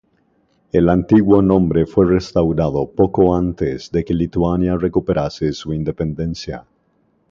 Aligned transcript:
El 0.71 0.89
antiguo 0.89 1.43
nombre 1.43 1.85
fue 1.85 2.07
restaurado 2.07 2.89
poco 2.91 3.35
antes 3.35 3.91
de 3.91 4.03
que 4.03 4.15
Lituania 4.15 4.75
recuperase 4.75 5.53
su 5.53 5.75
independencia. 5.75 6.65